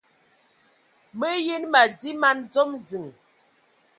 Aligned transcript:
Mayi 1.19 1.55
nə 1.61 1.67
madi 1.71 2.09
man 2.21 2.37
dzom 2.51 2.69
ziŋ. 2.87 3.05